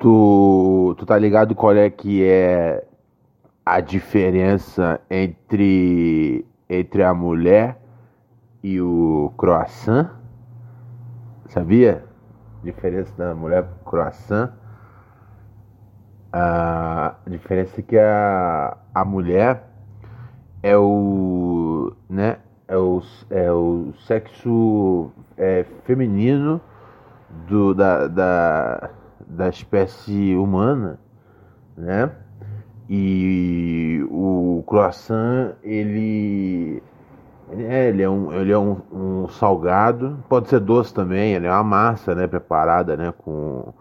[0.00, 2.82] Tu, tu tá ligado qual é que é
[3.66, 7.78] a diferença entre, entre a mulher
[8.62, 10.08] e o croissant?
[11.48, 12.02] Sabia?
[12.64, 14.52] Diferença da mulher pro croissant?
[16.32, 19.68] A diferença é que a, a mulher
[20.62, 26.58] é o, né, é o, é o sexo é, feminino
[27.46, 28.90] do, da, da,
[29.30, 30.98] da espécie humana,
[31.76, 32.10] né?
[32.88, 36.82] E o croissant, ele,
[37.52, 41.50] é, ele é, um, ele é um, um, salgado, pode ser doce também, ele é
[41.52, 43.72] uma massa, né, preparada, né, com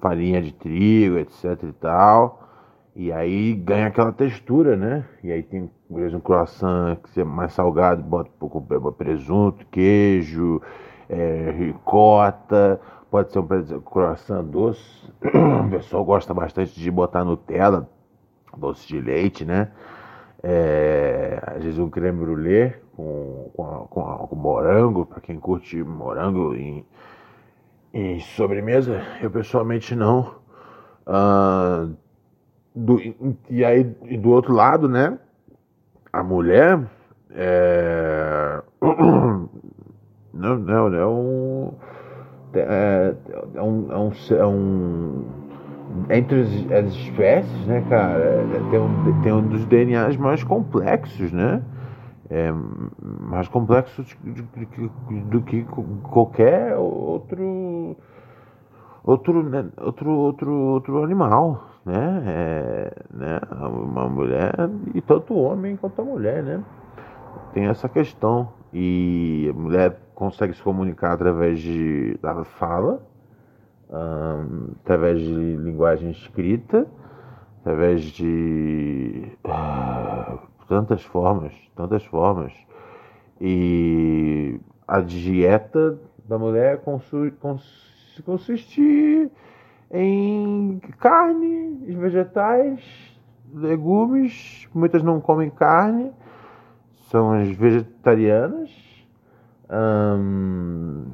[0.00, 2.48] farinha de trigo, etc e tal.
[2.94, 5.04] E aí ganha aquela textura, né?
[5.22, 10.60] E aí tem, um croissant que é mais salgado, bota um pouco presunto, queijo,
[11.08, 12.80] é, ricota,
[13.10, 15.10] Pode ser um croissant doce.
[15.66, 17.88] O pessoal gosta bastante de botar Nutella,
[18.56, 19.70] doce de leite, né?
[20.42, 26.54] É, às vezes um creme brulee com, com, com, com morango, para quem curte morango
[26.54, 26.84] em,
[27.92, 29.02] em sobremesa.
[29.20, 30.36] Eu pessoalmente não.
[31.06, 31.88] Ah,
[32.74, 32.98] do,
[33.48, 35.18] e aí, do outro lado, né?
[36.12, 36.80] A mulher
[37.30, 38.62] é.
[40.32, 41.74] Não, não, é um
[42.54, 43.14] é,
[43.54, 45.24] é, um, é, um, é um
[46.08, 51.32] entre as, as, espécies, né, cara, é, tem um, tem um dos DNAs mais complexos,
[51.32, 51.62] né?
[52.28, 52.52] É,
[53.02, 55.66] mais complexo do, do, do que
[56.04, 57.96] qualquer outro
[59.02, 62.22] outro, né, outro outro outro animal, né?
[62.26, 63.40] É, né?
[63.50, 64.54] Uma mulher
[64.94, 66.62] e tanto o homem quanto a mulher, né?
[67.52, 73.02] Tem essa questão e a mulher consegue se comunicar através de, da fala,
[73.90, 76.86] um, através de linguagem escrita,
[77.60, 80.38] através de uh,
[80.68, 82.52] tantas formas, tantas formas.
[83.40, 85.98] E a dieta
[86.28, 87.32] da mulher consiste
[89.90, 92.80] em carne, vegetais,
[93.52, 94.68] legumes.
[94.72, 96.12] Muitas não comem carne,
[97.10, 98.70] são as vegetarianas
[99.68, 101.06] um,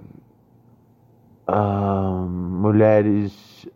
[1.49, 3.67] um, mulheres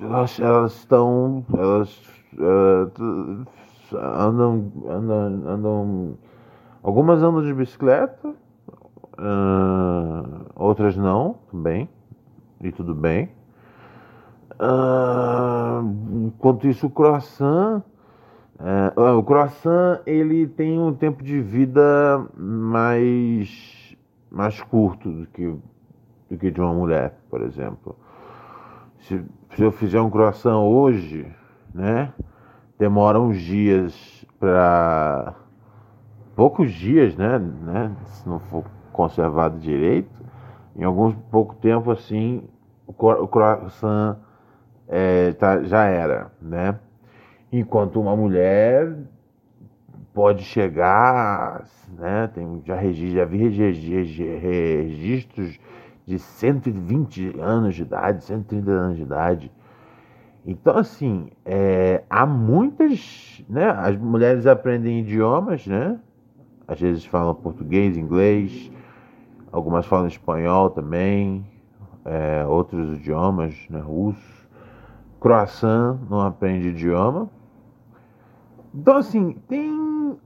[0.00, 2.02] elas, elas estão elas
[2.38, 2.90] uh,
[3.94, 6.18] andam, andam andam
[6.82, 8.34] algumas andam de bicicleta uh,
[10.54, 11.86] outras não também
[12.62, 13.35] e tudo bem
[14.60, 17.82] uh, enquanto isso o croissant
[18.58, 23.94] é, o croissant ele tem um tempo de vida mais,
[24.30, 25.54] mais curto do que,
[26.30, 27.94] do que de uma mulher, por exemplo.
[29.00, 29.22] Se,
[29.54, 31.30] se eu fizer um croissant hoje,
[31.74, 32.12] né,
[32.78, 35.34] demora uns dias para
[36.34, 40.24] poucos dias, né, né, se não for conservado direito,
[40.74, 42.42] em alguns pouco tempo assim
[42.86, 42.94] o
[43.26, 44.16] croissant
[44.88, 46.78] é, tá, já era, né?
[47.52, 48.96] Enquanto uma mulher
[50.12, 51.64] pode chegar,
[51.98, 55.58] né, tem, já, já vi registros
[56.06, 59.52] de 120 anos de idade, 130 anos de idade.
[60.46, 65.98] Então, assim, é, há muitas, né, as mulheres aprendem idiomas, né,
[66.66, 68.70] às vezes falam português, inglês,
[69.52, 71.44] algumas falam espanhol também,
[72.04, 74.35] é, outros idiomas, né, russo.
[75.20, 77.30] Croissant não aprende idioma,
[78.78, 80.18] então, assim, tem.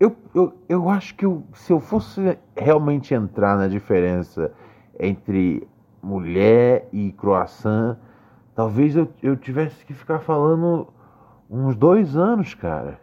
[0.00, 4.50] Eu, eu, eu acho que eu, se eu fosse realmente entrar na diferença
[4.98, 5.66] entre
[6.02, 7.96] mulher e croissant,
[8.54, 10.88] talvez eu, eu tivesse que ficar falando
[11.48, 12.98] uns dois anos, cara.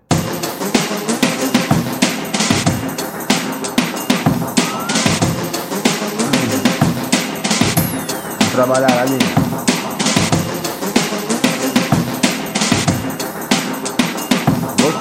[8.52, 9.43] Trabalhar ali.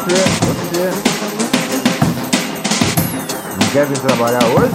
[0.03, 0.91] Você, você.
[3.61, 4.73] Não quer vir trabalhar hoje?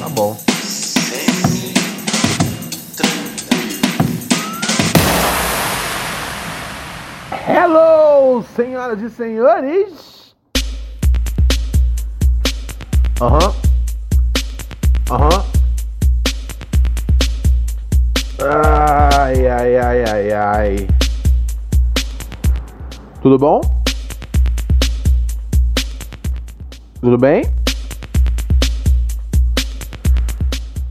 [0.00, 0.36] Tá bom.
[7.46, 10.34] Hello, senhoras e senhores!
[13.20, 13.38] Aham.
[13.38, 13.54] Uhum.
[15.12, 15.28] Aham.
[15.28, 15.44] Uhum.
[18.40, 20.88] Ai, ai, ai, ai, ai.
[23.22, 23.73] Tudo bom?
[27.04, 27.44] Tudo bem?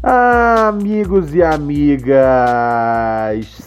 [0.04, 2.14] Amigos e amigas,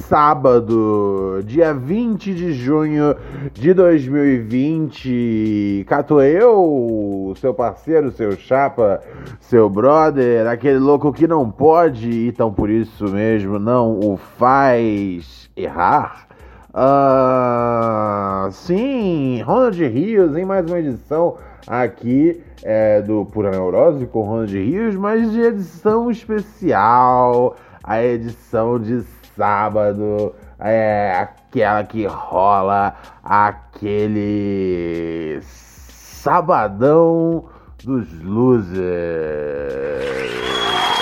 [0.08, 3.16] sábado, dia 20 de junho
[3.52, 9.02] de 2020, cato eu, seu parceiro, seu chapa,
[9.40, 16.28] seu brother, aquele louco que não pode, então por isso mesmo não o faz errar.
[16.76, 24.52] Uh, sim, Ronald Rios em mais uma edição aqui é, do Pura Neurose com Ronald
[24.52, 29.02] Rios, mas de edição especial, a edição de
[29.34, 32.94] sábado, é aquela que rola
[33.24, 37.46] aquele sabadão
[37.82, 38.76] dos losers.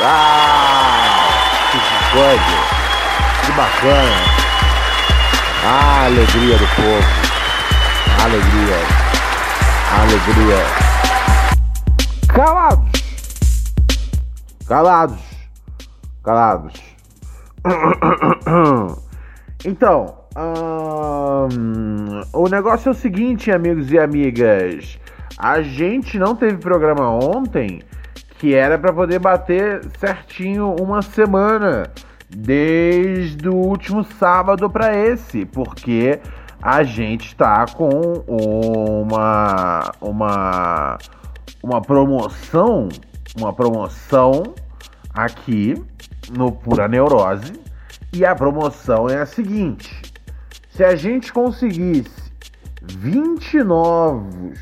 [0.05, 1.27] Ah,
[1.73, 1.79] que
[2.17, 2.63] coisa,
[3.45, 4.34] que bacana.
[5.65, 7.05] A alegria do povo,
[8.21, 9.05] a alegria
[9.95, 10.59] alegria.
[12.29, 13.03] Calados!
[14.67, 15.21] Calados!
[16.23, 16.83] Calados.
[19.67, 20.15] Então,
[21.51, 24.99] hum, o negócio é o seguinte, amigos e amigas.
[25.39, 27.81] A gente não teve programa ontem
[28.39, 31.91] que era para poder bater certinho uma semana
[32.37, 36.21] desde o último sábado para esse, porque
[36.61, 40.99] a gente está com uma uma
[41.63, 42.89] uma promoção,
[43.37, 44.55] uma promoção
[45.13, 45.83] aqui
[46.37, 47.53] no Pura Neurose.
[48.13, 50.03] E a promoção é a seguinte:
[50.71, 52.33] se a gente conseguisse
[52.83, 54.59] 20 novos,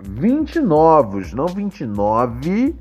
[0.00, 2.74] 20 novos, não 29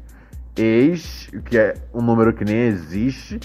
[0.56, 3.40] ex, que é um número que nem existe,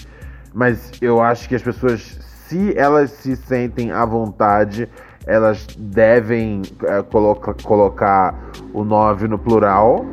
[0.53, 2.01] mas eu acho que as pessoas,
[2.47, 4.89] se elas se sentem à vontade,
[5.25, 8.33] elas devem é, coloca, colocar
[8.73, 10.05] o 9 no plural,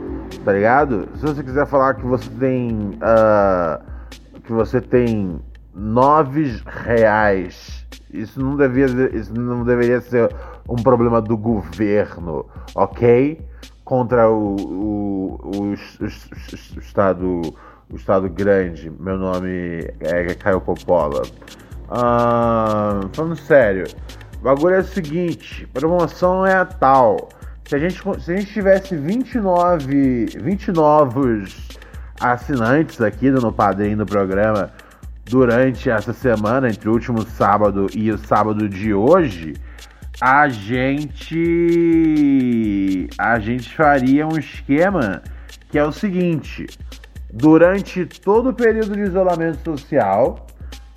[0.44, 1.08] tá ligado?
[1.16, 2.98] Se você quiser falar que você tem.
[3.00, 3.94] Uh,
[4.44, 5.40] que você tem
[5.75, 10.30] 9 reais, isso não, devia, isso não deveria ser
[10.69, 13.40] um problema do governo, ok?
[13.84, 15.75] Contra o, o, o, o,
[16.78, 17.42] Estado.
[17.90, 21.22] O Estado Grande, meu nome é Caio Coppola.
[21.84, 23.86] Uh, falando sério,
[24.40, 27.28] o bagulho é o seguinte, promoção é a tal.
[27.66, 31.69] Se a gente, se a gente tivesse 29, 20 novos
[32.19, 34.70] assinantes aqui no padrinho do programa
[35.26, 39.54] durante essa semana, entre o último sábado e o sábado de hoje,
[40.20, 41.38] a gente
[43.19, 45.22] a gente faria um esquema
[45.70, 46.66] que é o seguinte:
[47.34, 50.46] durante todo o período de isolamento social,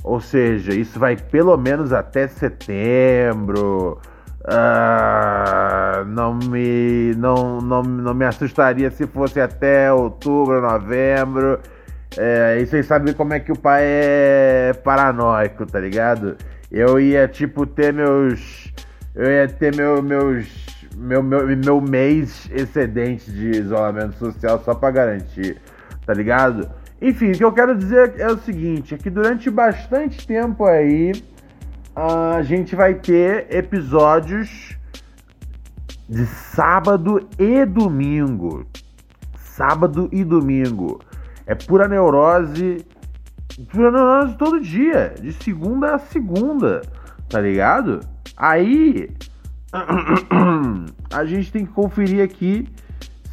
[0.04, 4.00] ou seja, isso vai pelo menos até setembro.
[4.44, 11.60] Uh, não, me, não, não, não me assustaria se fosse até outubro, novembro.
[12.16, 16.38] É, e vocês sabem como é que o pai é paranoico, tá ligado?
[16.72, 18.72] Eu ia, tipo, ter meus.
[19.14, 20.68] Eu ia ter meu, meus.
[20.96, 25.58] Meu, meu, meu mês excedente de isolamento social só pra garantir,
[26.08, 26.70] tá ligado?
[27.02, 31.12] Enfim, o que eu quero dizer é o seguinte: é que durante bastante tempo aí
[31.94, 34.78] a gente vai ter episódios
[36.08, 38.66] de sábado e domingo.
[39.36, 41.02] Sábado e domingo.
[41.46, 42.86] É pura neurose.
[43.72, 45.14] Pura neurose todo dia.
[45.20, 46.82] De segunda a segunda.
[47.30, 48.00] Tá ligado?
[48.36, 49.10] Aí.
[51.14, 52.68] A gente tem que conferir aqui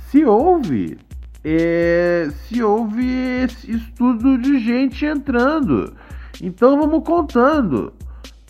[0.09, 0.99] se houve
[1.45, 5.95] é, se houve estudo de gente entrando.
[6.43, 7.93] Então vamos contando.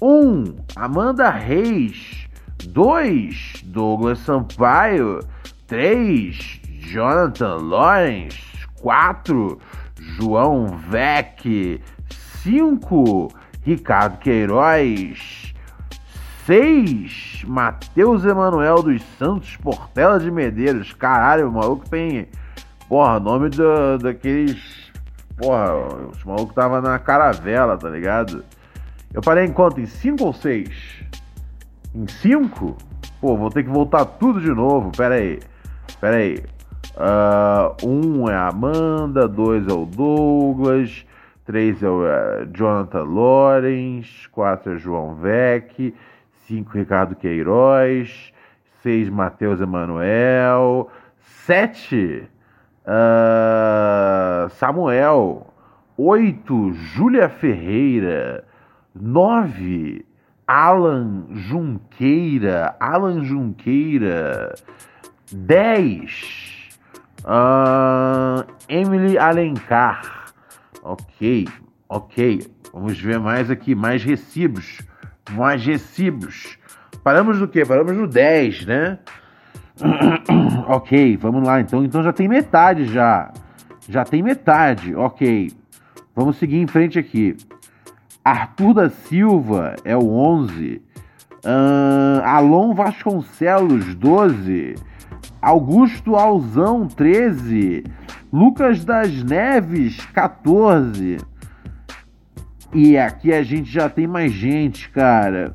[0.01, 0.07] 1.
[0.07, 2.29] Um, Amanda Reis.
[2.69, 3.65] 2.
[3.65, 5.21] Douglas Sampaio.
[5.67, 6.61] 3.
[6.81, 8.39] Jonathan Lawrence.
[8.81, 9.59] 4.
[10.01, 11.81] João Vec.
[12.43, 13.29] 5.
[13.63, 15.53] Ricardo Queiroz.
[16.47, 17.45] 6.
[17.47, 20.93] Matheus Emanuel dos Santos Portela de Medeiros.
[20.93, 22.29] Caralho, o maluco tem
[22.95, 24.93] Porra, nome do, daqueles.
[25.37, 25.75] Porra,
[26.13, 28.45] os malucos tava na caravela, tá ligado?
[29.13, 29.81] Eu parei em conta?
[29.81, 31.05] Em 5 ou 6?
[31.93, 32.77] Em 5?
[33.21, 34.93] Pô, vou ter que voltar tudo de novo.
[34.97, 35.41] Pera aí.
[36.01, 36.39] Pera aí.
[36.95, 41.05] Uh, um é a Amanda, dois é o Douglas,
[41.45, 45.93] três é o uh, Jonathan Lawrence, quatro é João Vec,
[46.47, 48.33] 5 Ricardo Queiroz,
[48.85, 50.89] 6 Matheus Emanuel,
[51.45, 52.33] 7
[52.85, 55.47] uh, Samuel,
[55.97, 58.45] 8 Júlia Ferreira,
[58.95, 60.05] 9
[60.47, 64.55] Alan Junqueira, Alan Junqueira,
[65.33, 66.71] 10
[67.25, 70.27] uh, Emily Alencar,
[70.83, 71.49] ok,
[71.89, 74.81] ok, vamos ver mais aqui, mais recibos,
[75.33, 76.59] mais recibos.
[77.03, 77.65] Paramos no quê?
[77.65, 78.99] Paramos no 10, né?
[80.69, 81.61] ok, vamos lá.
[81.61, 83.33] Então, então já tem metade já.
[83.89, 84.95] Já tem metade.
[84.95, 85.53] Ok.
[86.15, 87.37] Vamos seguir em frente aqui.
[88.25, 90.81] Arthur da Silva é o 11.
[91.45, 94.77] Uh, Alon Vasconcelos, 12.
[95.43, 97.85] Augusto Alzão, 13.
[98.33, 101.19] Lucas das Neves, 14.
[102.73, 105.55] E aqui a gente já tem mais gente, cara.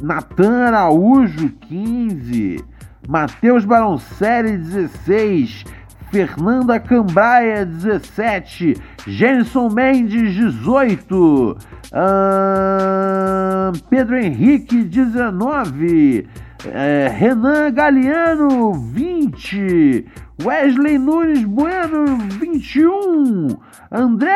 [0.00, 2.64] Natan Araújo, 15.
[3.08, 5.64] Matheus Baroncelli, 16.
[6.12, 8.74] Fernanda Cambraia, 17.
[9.06, 11.56] Jenson Mendes, 18.
[11.92, 16.28] Uh, Pedro Henrique, 19.
[16.64, 20.04] É, Renan Galeano, 20.
[20.44, 23.58] Wesley Nunes Bueno, 21.
[23.90, 24.30] André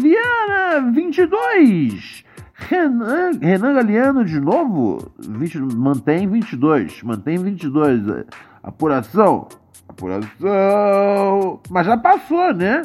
[0.00, 2.24] Viana, 22.
[2.68, 8.24] Renan, Renan Galeano de novo, 20, mantém 22, mantém 22.
[8.62, 9.48] Apuração,
[9.88, 11.60] apuração.
[11.70, 12.82] Mas já passou, né?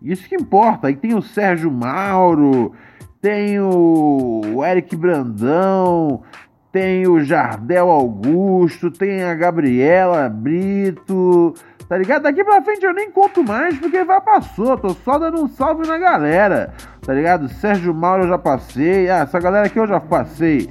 [0.00, 0.88] Isso que importa.
[0.88, 2.72] Aí tem o Sérgio Mauro,
[3.20, 6.22] tem o Eric Brandão,
[6.72, 11.54] tem o Jardel Augusto, tem a Gabriela Brito,
[11.92, 12.22] tá ligado?
[12.22, 15.86] Daqui pra frente eu nem conto mais porque já passou, tô só dando um salve
[15.86, 16.72] na galera,
[17.02, 17.50] tá ligado?
[17.50, 20.70] Sérgio Mauro eu já passei, ah, essa galera aqui eu já passei,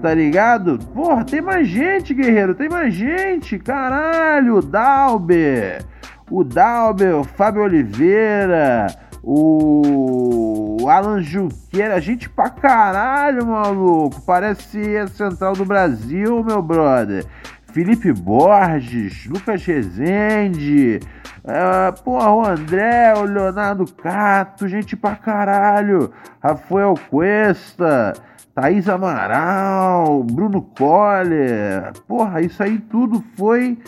[0.00, 0.78] tá ligado?
[0.94, 5.84] Porra, tem mais gente, guerreiro, tem mais gente, caralho, Dalber,
[6.30, 8.86] o Dalber, o Fábio Oliveira,
[9.24, 14.20] o Alan Junqueira, gente pra caralho, maluco.
[14.22, 17.26] Parece a Central do Brasil, meu brother.
[17.72, 21.00] Felipe Borges, Lucas Rezende,
[21.44, 26.12] uh, porra, o André, o Leonardo Cato, gente pra caralho.
[26.42, 28.12] Rafael Cuesta,
[28.54, 31.92] Thaís Amaral, Bruno Coller.
[32.08, 33.78] Porra, isso aí tudo foi.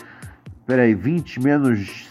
[0.65, 2.09] Peraí, 20 menos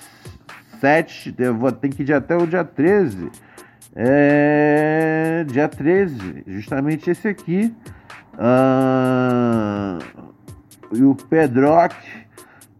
[0.78, 3.30] 7, eu vou ter que ir até o dia 13.
[3.94, 5.44] É.
[5.48, 7.74] Dia 13, justamente esse aqui.
[8.38, 9.98] Ah,
[10.92, 11.94] e o Pedrock.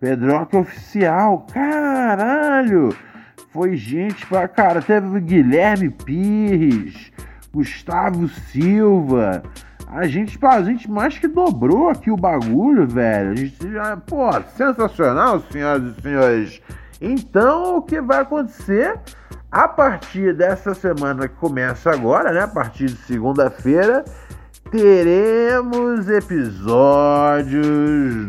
[0.01, 1.47] Pedrock oficial.
[1.53, 2.95] Caralho!
[3.53, 4.81] Foi gente pra cara.
[4.81, 7.13] Teve Guilherme Pires,
[7.53, 9.43] Gustavo Silva.
[9.89, 13.33] A gente, a gente mais que dobrou aqui o bagulho, velho.
[13.33, 16.63] A gente já, pô, sensacional, senhoras e senhores.
[16.99, 18.99] Então, o que vai acontecer
[19.51, 22.41] a partir dessa semana que começa agora, né?
[22.41, 24.03] A partir de segunda-feira,
[24.73, 27.67] teremos episódios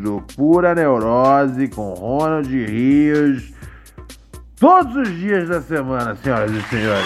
[0.04, 3.54] do Pura Neurose com Ronald Rios
[4.60, 7.06] todos os dias da semana, senhoras e senhores.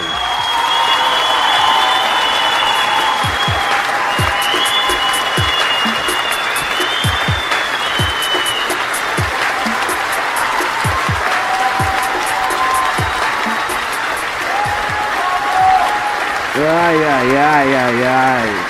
[16.56, 18.67] Ai, ai, ai, ai, ai.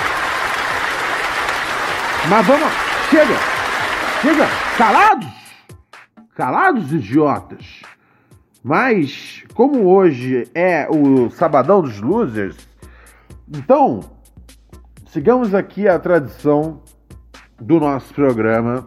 [2.31, 2.73] Mas vamos.
[3.09, 3.35] Chega!
[4.21, 4.47] Chega!
[4.77, 5.29] Calados!
[6.35, 7.81] Calados, idiotas!
[8.63, 12.69] Mas, como hoje é o Sabadão dos Losers,
[13.49, 14.01] então,
[15.07, 16.83] sigamos aqui a tradição
[17.59, 18.87] do nosso programa,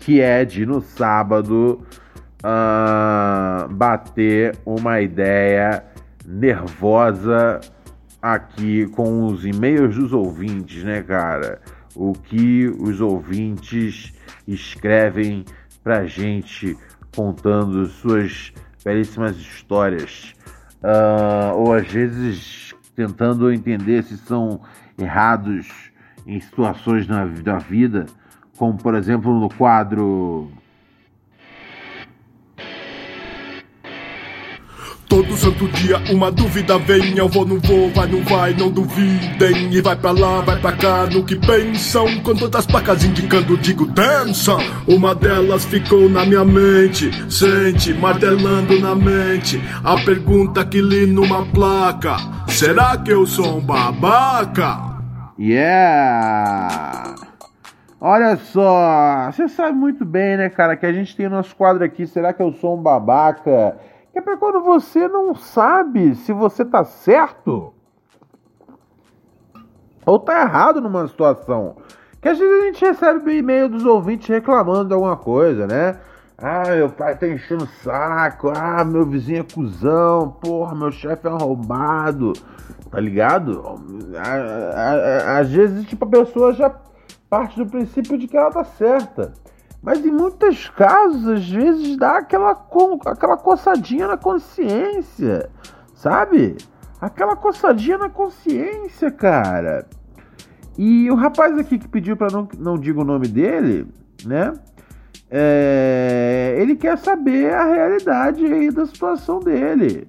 [0.00, 1.86] que é de no sábado
[2.42, 5.84] uh, bater uma ideia
[6.26, 7.60] nervosa
[8.20, 11.60] aqui com os e-mails dos ouvintes, né, cara?
[11.94, 14.12] O que os ouvintes
[14.46, 15.44] escrevem
[15.82, 16.76] pra gente
[17.14, 18.52] contando suas
[18.84, 20.34] belíssimas histórias.
[20.82, 24.60] Uh, ou às vezes tentando entender se são
[24.98, 25.90] errados
[26.26, 28.06] em situações na, da vida,
[28.56, 30.50] como por exemplo no quadro
[35.10, 39.68] Todo santo dia uma dúvida vem, eu vou, não vou, vai, não vai, não duvidem.
[39.74, 42.06] E vai pra lá, vai pra cá, no que pensam.
[42.22, 44.56] Com todas as placas indicando, digo dança.
[44.86, 49.60] Uma delas ficou na minha mente, sente, martelando na mente.
[49.82, 54.78] A pergunta que li numa placa: Será que eu sou um babaca?
[55.36, 57.16] Yeah!
[58.00, 61.84] Olha só, você sabe muito bem, né, cara, que a gente tem o nosso quadro
[61.84, 63.76] aqui, será que eu sou um babaca?
[64.12, 67.72] Que é pra quando você não sabe se você tá certo
[70.04, 71.76] ou tá errado numa situação.
[72.20, 75.98] Que às vezes a gente recebe e-mail dos ouvintes reclamando de alguma coisa, né?
[76.36, 78.50] Ah, meu pai tá enchendo o saco.
[78.56, 80.36] Ah, meu vizinho é cuzão.
[80.40, 82.32] Porra, meu chefe é arrombado.
[82.90, 83.62] Tá ligado?
[85.38, 86.74] Às vezes, tipo, a pessoa já
[87.28, 89.32] parte do princípio de que ela tá certa.
[89.82, 92.50] Mas em muitos casos, às vezes, dá aquela,
[93.06, 95.50] aquela coçadinha na consciência.
[95.94, 96.56] Sabe?
[97.00, 99.86] Aquela coçadinha na consciência, cara.
[100.76, 103.86] E o rapaz aqui que pediu para não, não diga o nome dele,
[104.24, 104.52] né?
[105.30, 110.08] É, ele quer saber a realidade aí da situação dele.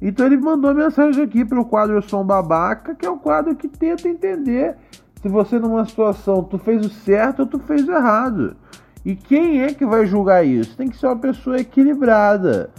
[0.00, 3.54] Então ele mandou mensagem aqui para o quadro Eu um Babaca, que é o quadro
[3.54, 4.76] que tenta entender
[5.20, 8.56] se você numa situação tu fez o certo ou tu fez o errado.
[9.04, 10.76] E quem é que vai julgar isso?
[10.76, 12.70] Tem que ser uma pessoa equilibrada.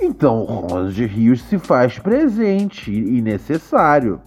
[0.00, 4.20] Então, Ronald Rios se faz presente e necessário.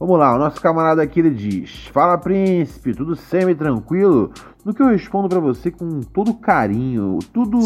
[0.00, 4.32] Vamos lá, o nosso camarada aqui ele diz: Fala príncipe, tudo semi-tranquilo?
[4.64, 7.60] No que eu respondo para você com todo carinho, tudo.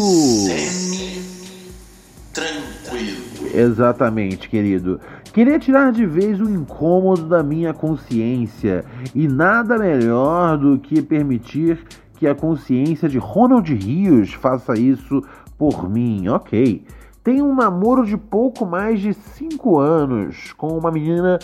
[2.35, 3.27] Semi-tranquilo.
[3.55, 4.99] Exatamente, querido.
[5.33, 11.79] Queria tirar de vez o incômodo da minha consciência e nada melhor do que permitir
[12.17, 15.23] que a consciência de Ronald Rios faça isso
[15.57, 16.85] por mim, ok
[17.27, 21.37] tem um namoro de pouco mais de 5 anos com uma menina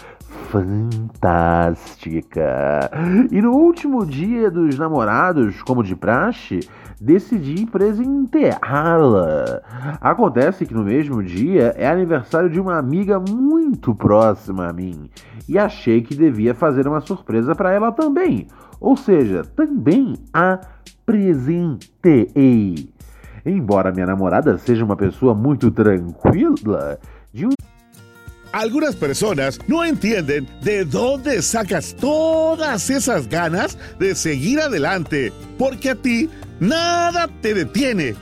[0.50, 0.89] fantástica.
[3.30, 6.62] E no último dia dos namorados, como de praxe,
[7.01, 9.62] decidi presenteá-la.
[10.00, 15.10] Acontece que no mesmo dia é aniversário de uma amiga muito próxima a mim
[15.50, 18.48] e achei que devia fazer uma surpresa para ela também.
[18.79, 20.59] Ou seja, também a
[21.05, 22.90] presentei.
[23.46, 27.00] Embora minha namorada seja uma pessoa muito tranquila,
[27.33, 27.51] de um
[28.53, 29.57] Algunas personas
[30.62, 38.16] de dónde sacas todas esas ganas de seguir adelante, porque a ti nada te detiene.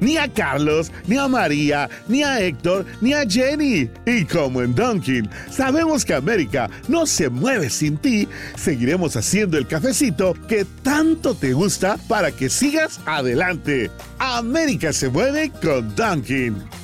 [0.00, 3.90] Ni a Carlos, ni a María, ni a Héctor, ni a Jenny.
[4.06, 9.66] Y como en Dunkin, sabemos que América no se mueve sin ti, seguiremos haciendo el
[9.66, 13.90] cafecito que tanto te gusta para que sigas adelante.
[14.18, 16.83] América se mueve con Dunkin.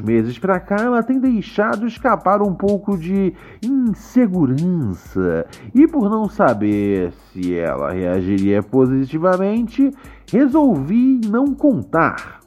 [0.00, 5.46] Meses para cá, ela tem deixado escapar um pouco de insegurança.
[5.74, 9.90] E por não saber se ela reagiria positivamente,
[10.30, 12.40] resolvi não contar.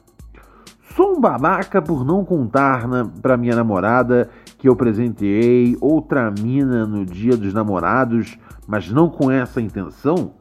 [0.94, 6.86] Sou um babaca por não contar na, pra minha namorada que eu presenteei outra mina
[6.86, 10.34] no dia dos namorados, mas não com essa intenção?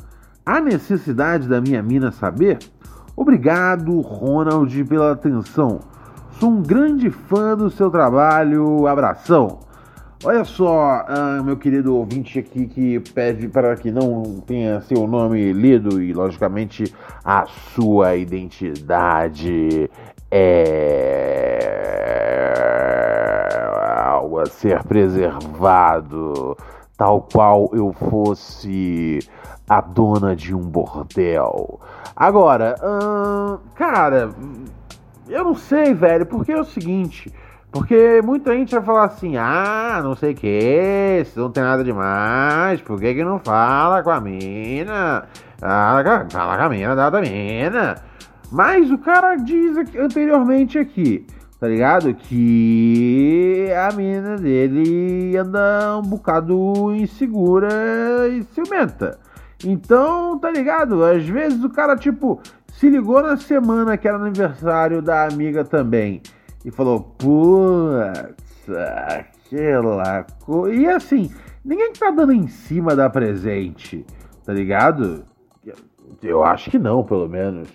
[0.46, 2.60] Há necessidade da minha mina saber?
[3.16, 5.80] Obrigado, Ronald, pela atenção.
[6.42, 8.88] Sou um grande fã do seu trabalho.
[8.88, 9.60] Abração.
[10.24, 15.54] Olha só, ah, meu querido ouvinte aqui que pede para que não tenha seu nome
[15.54, 16.92] lido e, logicamente,
[17.24, 19.88] a sua identidade
[20.32, 21.60] é
[24.04, 26.58] algo a ser preservado,
[26.98, 29.20] tal qual eu fosse
[29.70, 31.80] a dona de um bordel.
[32.16, 34.32] Agora, hum, cara
[35.30, 37.32] eu não sei, velho, porque é o seguinte.
[37.72, 41.84] Porque muita gente vai falar assim, ah, não sei o que, se não tem nada
[41.84, 45.24] demais, por que que não fala com a mina?
[45.58, 47.96] Fala com a mina da outra mina.
[48.52, 51.26] Mas o cara diz anteriormente aqui,
[51.62, 52.14] tá ligado?
[52.14, 59.18] Que a mina dele anda um bocado insegura e ciumenta.
[59.64, 61.04] Então, tá ligado?
[61.06, 62.42] Às vezes o cara, tipo,
[62.82, 66.20] se ligou na semana que era aniversário da amiga também
[66.66, 68.68] e falou: Putz,
[69.08, 70.76] aquela coisa.
[70.76, 71.32] E assim,
[71.64, 74.04] ninguém tá dando em cima da presente,
[74.44, 75.24] tá ligado?
[76.24, 77.70] Eu acho que não, pelo menos.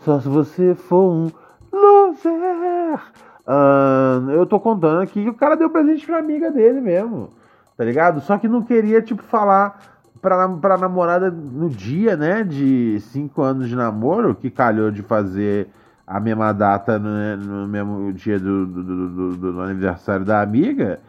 [0.00, 1.30] Só se você for um
[1.72, 3.00] loser.
[3.48, 7.30] Uh, eu tô contando aqui que o cara deu presente pra amiga dele mesmo,
[7.74, 8.20] tá ligado?
[8.20, 9.91] Só que não queria, tipo, falar
[10.22, 15.68] pra, pra namorada no dia, né, de cinco anos de namoro, que calhou de fazer
[16.06, 21.00] a mesma data no, né, no mesmo dia do, do, do, do, aniversário da amiga.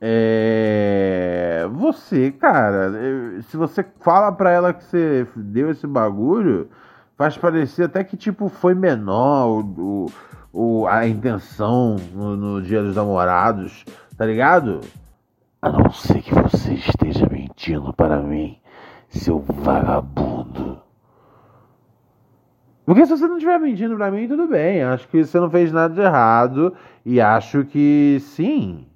[0.00, 2.92] É, você, cara,
[3.42, 6.68] se você fala pra ela que você deu esse bagulho,
[7.18, 10.06] faz parecer até que tipo foi menor o,
[10.52, 13.84] o a intenção no, no dia dos namorados,
[14.16, 14.80] tá ligado?
[15.62, 18.58] A não ser que você esteja mentindo para mim,
[19.08, 20.80] seu vagabundo.
[22.86, 24.82] Porque se você não estiver mentindo para mim, tudo bem.
[24.82, 26.74] Acho que você não fez nada de errado.
[27.04, 28.89] E acho que sim.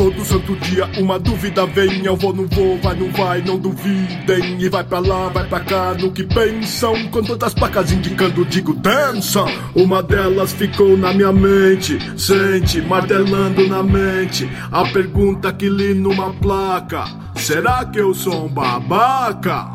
[0.00, 4.58] Todo santo dia uma dúvida vem, eu vou, não vou, vai, não vai, não duvidem.
[4.58, 6.94] E vai pra lá, vai pra cá, no que pensam.
[7.10, 9.44] Com todas as placas indicando, digo dança.
[9.76, 14.50] Uma delas ficou na minha mente, sente, martelando na mente.
[14.72, 19.66] A pergunta que li numa placa: Será que eu sou um babaca?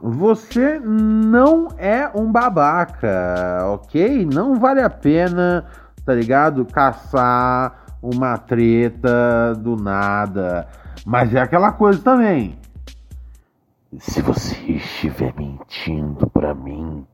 [0.00, 4.28] Você não é um babaca, ok?
[4.32, 5.64] Não vale a pena,
[6.06, 6.64] tá ligado?
[6.66, 10.68] Caçar uma treta do nada.
[11.06, 12.58] Mas é aquela coisa também.
[13.98, 17.06] Se você estiver mentindo para mim,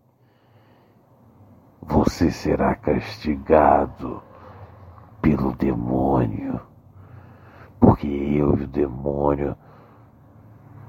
[1.83, 4.23] você será castigado
[5.21, 6.61] pelo demônio.
[7.79, 9.57] Porque eu e o demônio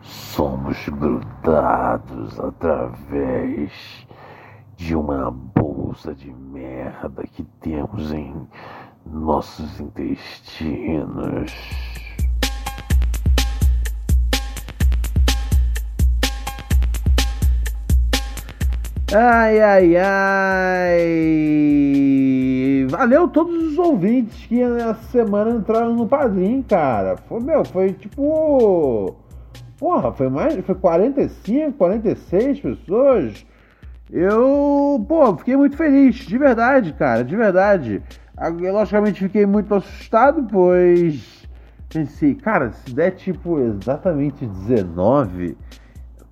[0.01, 4.07] somos grudados através
[4.75, 8.47] de uma bolsa de merda que temos em
[9.11, 11.53] nossos intestinos.
[19.11, 20.99] Ai, ai, ai.
[22.91, 27.17] Valeu todos os ouvintes que nessa semana entraram no padrinho, cara.
[27.17, 29.15] Foi, meu, foi tipo.
[29.79, 30.63] Porra, foi mais.
[30.63, 33.45] Foi 45, 46 pessoas.
[34.11, 38.03] Eu, pô, fiquei muito feliz, de verdade, cara, de verdade.
[38.41, 41.39] Eu, logicamente fiquei muito assustado, pois
[41.89, 45.57] pensei, cara, se der tipo exatamente 19,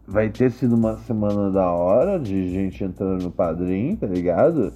[0.07, 4.71] vai ter sido uma semana da hora de gente entrando no padrinho, tá ligado?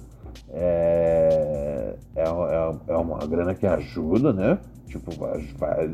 [0.50, 4.58] É, é, é, é uma grana que ajuda, né?
[4.86, 5.10] Tipo,
[5.58, 5.90] vai,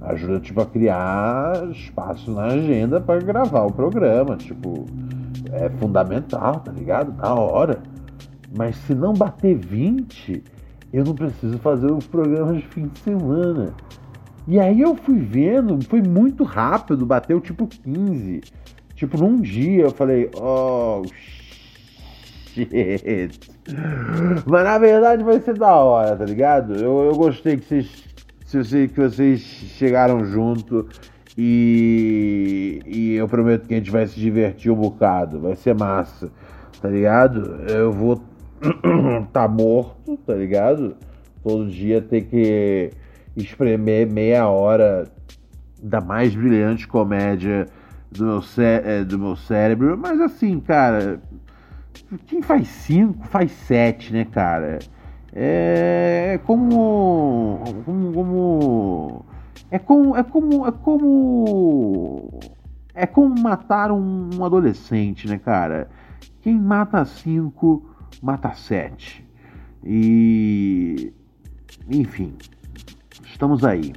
[0.00, 4.36] ajuda tipo, a criar espaço na agenda para gravar o programa.
[4.36, 4.86] Tipo,
[5.52, 7.12] é fundamental, tá ligado?
[7.12, 7.80] Da hora.
[8.56, 10.42] Mas se não bater 20,
[10.92, 13.74] eu não preciso fazer os programas de fim de semana.
[14.46, 18.40] E aí eu fui vendo, foi muito rápido, bateu tipo 15.
[18.94, 21.02] Tipo, num dia eu falei, oh
[22.52, 22.68] shit.
[24.46, 26.74] Mas na verdade vai ser da hora, tá ligado?
[26.74, 30.88] Eu, eu gostei que vocês, que vocês chegaram junto
[31.38, 36.30] e, e eu prometo que a gente vai se divertir um bocado, vai ser massa,
[36.82, 37.62] tá ligado?
[37.68, 38.20] Eu vou
[39.32, 40.96] tá morto, tá ligado?
[41.42, 42.90] Todo dia ter que
[43.36, 45.10] espremer meia hora
[45.82, 47.66] da mais brilhante comédia
[48.10, 49.96] do meu, é, do meu cérebro.
[49.96, 51.20] Mas assim, cara,
[52.26, 54.78] quem faz cinco, faz sete, né, cara?
[55.32, 57.62] É como.
[57.84, 58.12] Como.
[58.12, 59.26] como
[59.70, 60.16] é como.
[60.16, 60.66] É como.
[60.66, 62.40] É como.
[62.92, 65.88] É como matar um adolescente, né, cara?
[66.42, 67.89] Quem mata cinco
[68.22, 69.24] mata sete.
[69.84, 71.12] E.
[71.88, 72.34] Enfim,
[73.24, 73.92] estamos aí,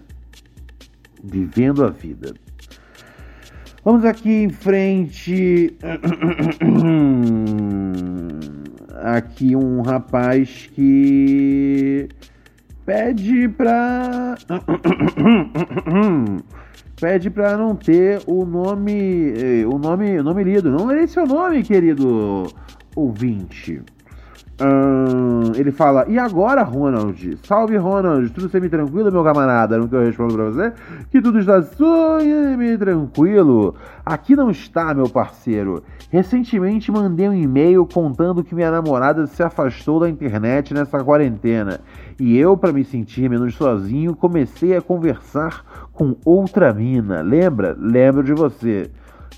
[1.23, 2.33] vivendo a vida.
[3.83, 5.75] Vamos aqui em frente.
[9.03, 12.07] Aqui um rapaz que
[12.85, 14.35] pede pra.
[17.01, 19.33] pede pra não ter o nome.
[19.35, 20.71] Eh, o nome, o nome lido.
[20.71, 22.47] Não lerei seu nome, querido
[22.95, 23.81] ouvinte.
[25.55, 27.37] Ele fala, e agora, Ronald?
[27.43, 29.77] Salve, Ronald, tudo semi-tranquilo, meu camarada?
[29.77, 30.73] No que eu respondo pra você?
[31.11, 33.75] Que tudo está semi-tranquilo.
[34.05, 35.83] Aqui não está, meu parceiro.
[36.09, 41.79] Recentemente mandei um e-mail contando que minha namorada se afastou da internet nessa quarentena.
[42.19, 47.21] E eu, para me sentir menos sozinho, comecei a conversar com outra mina.
[47.21, 47.75] Lembra?
[47.77, 48.91] Lembro de você.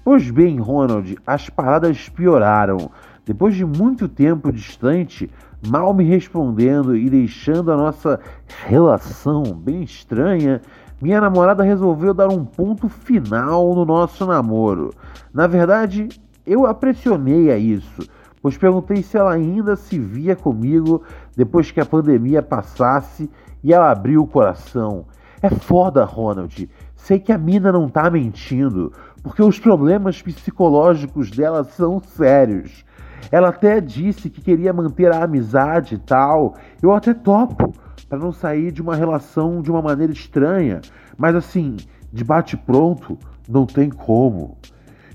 [0.03, 2.91] Pois bem, Ronald, as paradas pioraram.
[3.25, 5.29] Depois de muito tempo distante,
[5.67, 8.19] mal me respondendo e deixando a nossa
[8.67, 10.61] relação bem estranha,
[11.01, 14.93] minha namorada resolveu dar um ponto final no nosso namoro.
[15.33, 16.07] Na verdade,
[16.45, 18.07] eu a pressionei a isso,
[18.43, 21.01] pois perguntei se ela ainda se via comigo
[21.35, 23.27] depois que a pandemia passasse
[23.63, 25.05] e ela abriu o coração.
[25.41, 26.69] É foda, Ronald.
[26.95, 32.85] Sei que a mina não tá mentindo, porque os problemas psicológicos dela são sérios.
[33.31, 36.55] Ela até disse que queria manter a amizade e tal.
[36.81, 37.73] Eu até topo,
[38.07, 40.81] para não sair de uma relação de uma maneira estranha.
[41.17, 41.77] Mas assim,
[42.11, 44.57] de bate pronto, não tem como.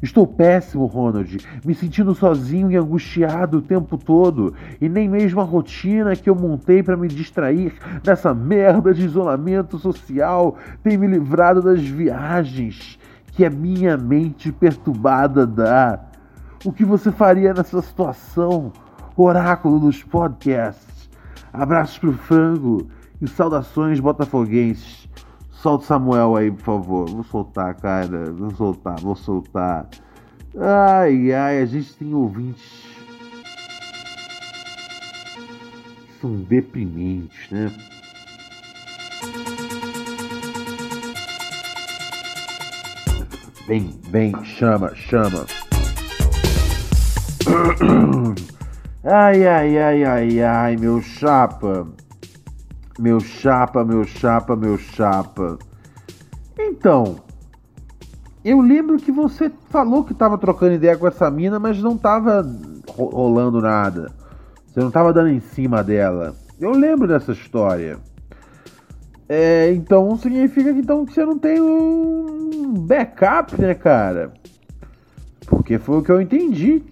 [0.03, 5.45] Estou péssimo, Ronald, me sentindo sozinho e angustiado o tempo todo, e nem mesmo a
[5.45, 11.61] rotina que eu montei para me distrair dessa merda de isolamento social tem me livrado
[11.61, 12.99] das viagens
[13.33, 16.10] que a minha mente perturbada dá.
[16.63, 18.71] O que você faria nessa situação?
[19.17, 21.09] Oráculo dos podcasts.
[21.51, 22.87] Abraços pro frango
[23.21, 25.09] e saudações botafoguenses.
[25.51, 27.09] Solta Samuel aí, por favor.
[27.09, 28.31] Vou soltar, cara.
[28.33, 29.89] Vou soltar, vou soltar.
[30.59, 32.85] Ai, ai, a gente tem ouvintes.
[36.21, 37.73] São deprimentes, né?
[43.67, 45.47] Vem, vem, chama, chama.
[49.03, 51.89] Ai, ai, ai, ai, ai, meu chapa.
[52.99, 55.59] Meu chapa, meu chapa, meu chapa.
[56.59, 57.17] Então,
[58.45, 62.47] eu lembro que você falou que tava trocando ideia com essa mina, mas não tava
[62.89, 64.13] rolando nada.
[64.67, 66.37] Você não tava dando em cima dela.
[66.61, 67.99] Eu lembro dessa história.
[69.29, 74.33] É, então significa que, então, que você não tem um backup, né, cara?
[75.47, 76.83] Porque foi o que eu entendi.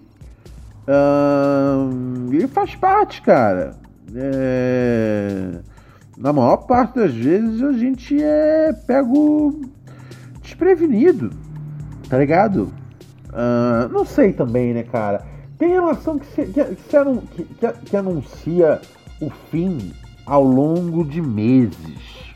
[0.89, 3.75] Uh, e faz parte, cara.
[4.15, 5.59] É
[6.19, 9.61] na maior parte das vezes a gente é pego
[10.41, 11.31] desprevenido,
[12.09, 12.73] tá ligado?
[13.29, 15.25] Uh, não sei também, né, cara?
[15.57, 18.81] Tem relação que, se, que, que, que, que anuncia
[19.21, 19.93] o fim
[20.25, 22.33] ao longo de meses.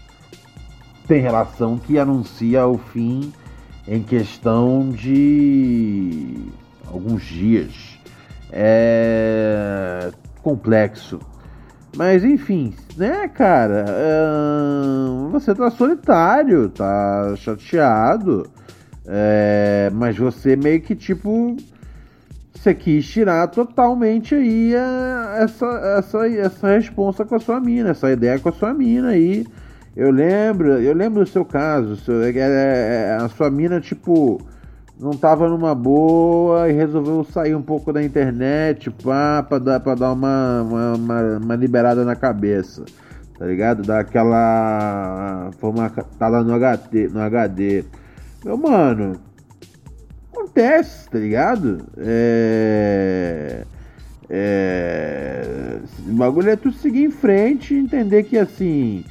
[1.05, 3.33] Tem relação que anuncia o fim
[3.85, 6.37] em questão de
[6.87, 7.92] alguns dias.
[8.55, 10.11] É
[10.43, 11.19] complexo.
[11.95, 13.85] Mas enfim, né, cara?
[13.87, 18.45] Uh, você tá solitário, tá chateado.
[19.05, 21.55] É, mas você meio que tipo.
[22.53, 25.65] Você quis tirar totalmente aí a, essa,
[25.97, 29.45] essa, essa responsa com a sua mina, essa ideia com a sua mina aí.
[29.95, 31.97] Eu lembro, eu lembro do seu caso.
[31.97, 34.39] Seu, é, é, é a sua mina, tipo
[35.03, 39.95] não tava numa boa e resolveu sair um pouco da internet pá, pra, dar, pra
[39.95, 42.85] dar uma, uma, uma, uma liberada na cabeça.
[43.37, 43.83] Tá ligado?
[43.83, 47.83] Dar aquela formatada no HD, no HD.
[48.45, 49.19] Meu mano,
[50.31, 51.85] acontece, tá ligado?
[51.97, 53.63] É.
[54.29, 55.79] É.
[56.07, 59.03] O bagulho é tu seguir em frente e entender que assim.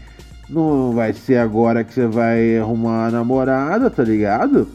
[0.48, 4.68] Não vai ser agora que você vai arrumar uma namorada, tá ligado?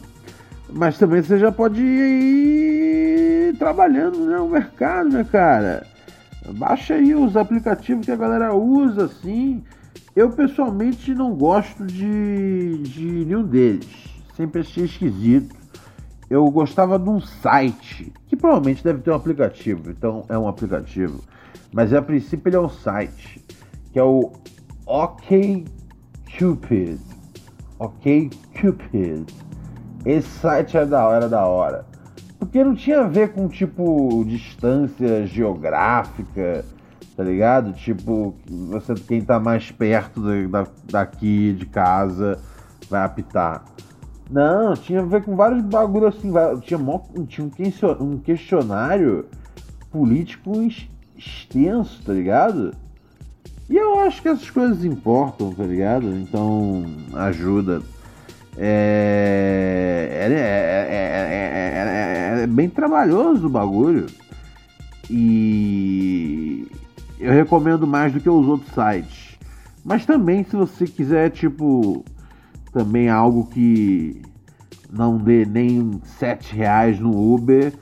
[0.70, 5.86] Mas também você já pode ir trabalhando né, no mercado, né, cara?
[6.54, 9.62] Baixa aí os aplicativos que a galera usa, assim.
[10.14, 13.88] Eu pessoalmente não gosto de, de nenhum deles.
[14.36, 15.56] Sempre achei esquisito.
[16.28, 21.22] Eu gostava de um site, que provavelmente deve ter um aplicativo, então é um aplicativo.
[21.72, 23.42] Mas a princípio ele é um site,
[23.92, 24.32] que é o
[24.86, 25.70] OkCupid.
[27.78, 29.26] OkCupid
[30.04, 31.84] esse site era da, era da hora.
[32.38, 36.64] Porque não tinha a ver com, tipo, distância geográfica,
[37.16, 37.72] tá ligado?
[37.72, 42.38] Tipo, você quem tá mais perto da, daqui de casa
[42.88, 43.64] vai apitar.
[44.30, 46.32] Não, tinha a ver com vários bagulhos assim.
[46.60, 46.80] Tinha,
[47.26, 47.50] tinha
[48.00, 49.26] um questionário
[49.90, 50.52] político
[51.16, 52.72] extenso, tá ligado?
[53.68, 56.06] E eu acho que essas coisas importam, tá ligado?
[56.14, 56.84] Então
[57.14, 57.82] ajuda.
[58.56, 64.06] É é é, é, é, é, bem trabalhoso o bagulho.
[65.10, 66.66] E
[67.18, 69.38] eu recomendo mais do que os outros sites.
[69.84, 72.04] Mas também se você quiser, tipo,
[72.72, 74.20] também algo que
[74.90, 77.72] não dê nem 7 reais no Uber,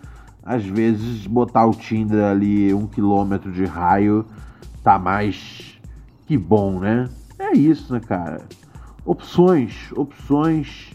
[0.42, 4.24] às vezes botar o Tinder ali um quilômetro de raio
[4.82, 5.76] tá mais
[6.26, 7.08] que bom, né?
[7.38, 8.42] É isso, né, cara?
[9.06, 10.92] Opções, opções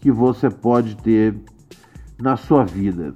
[0.00, 1.36] que você pode ter
[2.18, 3.12] na sua vida.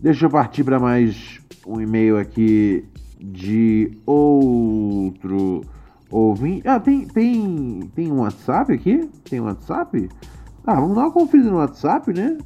[0.00, 2.84] Deixa eu partir para mais um e-mail aqui
[3.20, 5.62] de outro
[6.10, 6.66] ouvinte.
[6.66, 9.08] Ah, tem, tem, tem um WhatsApp aqui?
[9.28, 10.08] Tem um WhatsApp?
[10.66, 12.38] Ah, vamos dar uma conferida no WhatsApp, né?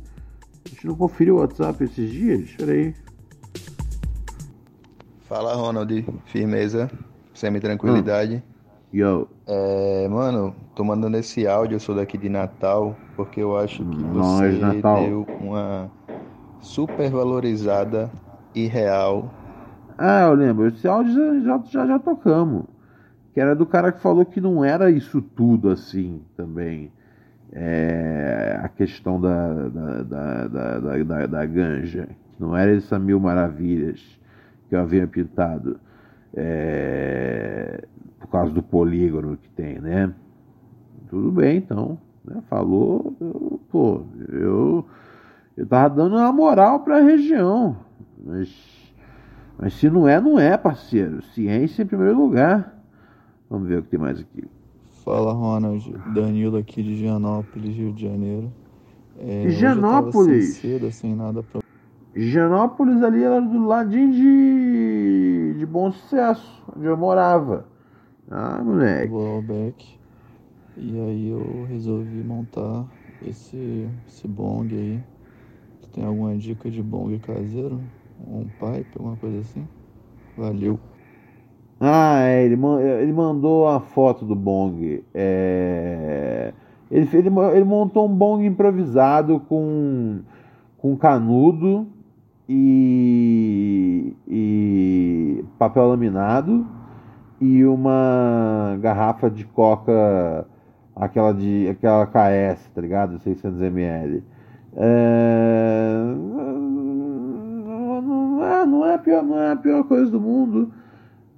[0.64, 2.40] A gente não conferiu o WhatsApp esses dias?
[2.40, 2.94] Espera aí.
[5.28, 6.04] Fala, Ronald.
[6.26, 6.90] Firmeza.
[7.34, 8.42] Semi-tranquilidade.
[8.92, 9.28] Yo.
[9.46, 14.04] É, mano, tô mandando esse áudio, eu sou daqui de Natal, porque eu acho que
[14.04, 14.94] você Natal.
[14.94, 15.92] deu uma
[16.60, 18.12] super valorizada
[18.54, 19.34] e real.
[19.98, 22.64] Ah, eu lembro, esse áudio já, já, já tocamos.
[23.34, 26.92] Que era do cara que falou que não era isso tudo assim também.
[27.52, 34.00] é, a questão da, da, da, da, da, da ganja, não era essa mil maravilhas
[34.68, 35.80] que eu havia pintado
[36.34, 37.84] é,
[38.18, 40.12] por causa do polígono que tem, né?
[41.08, 42.42] Tudo bem, então, né?
[42.48, 44.86] falou, eu, pô, eu,
[45.56, 47.76] eu tava dando uma moral para a região,
[48.24, 48.48] mas,
[49.58, 51.22] mas se não é, não é, parceiro.
[51.34, 52.78] Ciência em primeiro lugar.
[53.50, 54.44] Vamos ver o que tem mais aqui.
[55.04, 55.92] Fala, Ronald.
[56.14, 58.50] Danilo aqui de Gianópolis, Rio de Janeiro.
[59.18, 60.56] É, Gianópolis?
[60.56, 61.61] Cedo, sem nada pra...
[62.14, 67.66] Gianópolis ali era do ladinho de, de Bom Sucesso, onde eu morava.
[68.30, 69.98] Ah, moleque.
[70.76, 72.84] E aí eu resolvi montar
[73.26, 75.00] esse, esse bong aí.
[75.94, 77.80] tem alguma dica de bong caseiro?
[78.26, 79.66] Um pipe, alguma coisa assim?
[80.36, 80.78] Valeu.
[81.80, 82.58] Ah, é, ele,
[83.00, 85.02] ele mandou a foto do bong.
[85.14, 86.52] É,
[86.90, 90.20] ele, ele, ele montou um bong improvisado com,
[90.76, 91.86] com canudo
[92.48, 96.66] e, e papel laminado
[97.40, 100.46] e uma garrafa de coca,
[100.94, 103.18] aquela de aquela KS, tá ligado?
[103.18, 104.22] 600 ml.
[104.74, 106.14] É,
[108.04, 110.72] não, é, não, é a pior, não é a pior coisa do mundo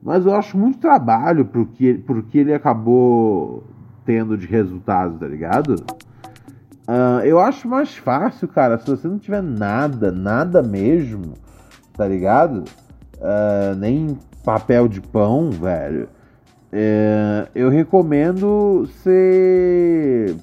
[0.04, 3.64] mas eu acho muito trabalho pro que, pro que ele acabou
[4.04, 5.76] tendo de resultado, tá ligado?
[6.86, 11.34] Uh, eu acho mais fácil, cara, se você não tiver nada, nada mesmo,
[11.94, 12.64] tá ligado?
[13.16, 16.08] Uh, nem papel de pão, velho.
[16.72, 20.36] Uh, eu recomendo você.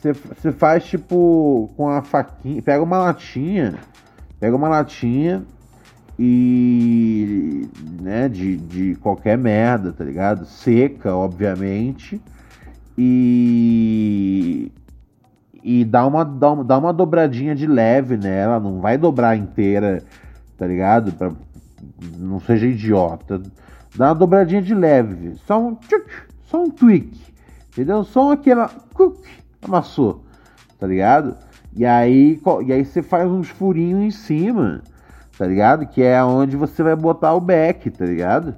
[0.00, 2.62] Você faz tipo com a faquinha.
[2.62, 3.74] Pega uma latinha.
[4.38, 5.42] Pega uma latinha
[6.18, 7.68] e
[8.00, 10.46] né, de, de qualquer merda, tá ligado?
[10.46, 12.20] Seca, obviamente,
[12.96, 14.70] e
[15.66, 20.02] e dá uma, dá uma, dá uma dobradinha de leve nela, não vai dobrar inteira,
[20.56, 21.12] tá ligado?
[21.12, 21.32] Pra,
[22.18, 23.42] não seja idiota.
[23.94, 26.06] Dá uma dobradinha de leve, só um tchuc,
[26.46, 27.20] só um tweak,
[27.72, 28.04] entendeu?
[28.04, 29.18] Só aquela cuc,
[29.62, 30.24] amassou,
[30.78, 31.36] tá ligado?
[31.74, 34.82] E aí, e aí você faz uns furinhos em cima
[35.36, 35.86] tá ligado?
[35.86, 38.54] Que é onde você vai botar o back, tá ligado?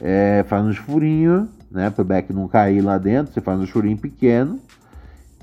[0.00, 1.90] É, faz uns furinhos, né?
[1.90, 4.58] Para o back não cair lá dentro, você faz um furinho pequeno.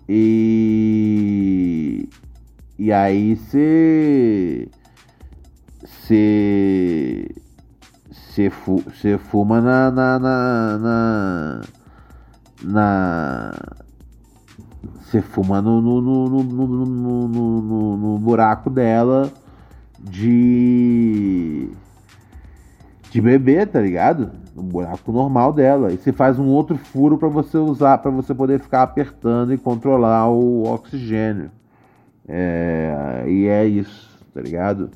[0.07, 2.09] E.
[2.77, 4.67] E aí você.
[5.83, 7.29] Você.
[8.11, 8.83] Você fu,
[9.29, 9.91] fuma na.
[9.91, 11.61] na, na,
[12.63, 13.53] na,
[15.01, 19.31] você fuma no, no, no, no, no buraco dela
[19.99, 21.69] de
[23.13, 24.31] de bebê, tá ligado?
[24.55, 25.93] No buraco normal dela.
[25.93, 29.57] E você faz um outro furo para você usar, para você poder ficar apertando e
[29.57, 31.51] controlar o oxigênio.
[32.27, 34.89] É, e é isso, tá ligado?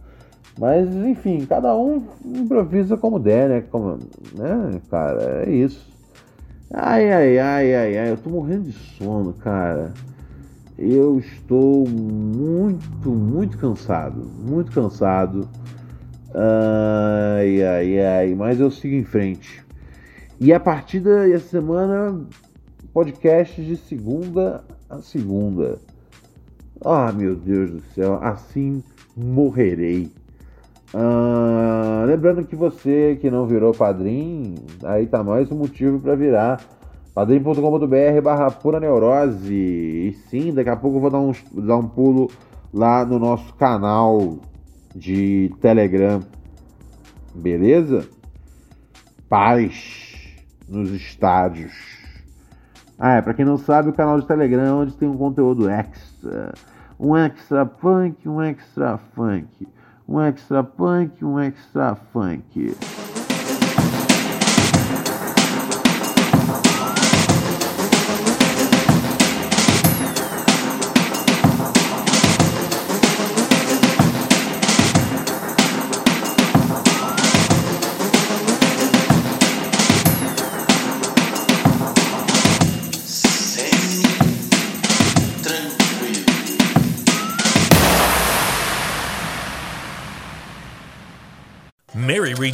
[0.57, 3.63] Mas enfim, cada um improvisa como der, né?
[3.69, 3.99] Como,
[4.35, 5.43] né, cara?
[5.45, 5.87] É isso.
[6.73, 9.93] Ai, ai, ai, ai, ai, eu tô morrendo de sono, cara
[10.77, 15.47] eu estou muito, muito cansado, muito cansado.
[16.39, 19.65] Ai, ai, ai, mas eu sigo em frente.
[20.39, 22.21] E a partir da semana,
[22.93, 25.79] podcast de segunda a segunda.
[26.85, 28.83] Ah, meu Deus do céu, assim
[29.15, 30.11] morrerei.
[30.93, 36.61] Ah, lembrando que você que não virou padrinho, aí tá mais um motivo para virar
[37.15, 39.51] padrim.com.br barra pura neurose.
[39.51, 41.31] E sim, daqui a pouco eu vou dar um,
[41.65, 42.29] dar um pulo
[42.71, 44.37] lá no nosso canal
[44.97, 46.21] de Telegram.
[47.35, 48.07] Beleza?
[49.29, 50.35] Paz
[50.67, 51.73] nos estádios.
[52.99, 55.69] Ah, é, pra quem não sabe, o canal de Telegram é onde tem um conteúdo
[55.69, 56.53] extra.
[56.99, 59.67] Um extra punk, um extra funk.
[60.07, 62.75] Um extra punk, um extra funk.